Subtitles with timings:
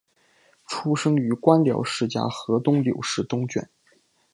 [0.65, 3.67] 出生于官僚世家河东柳氏东眷。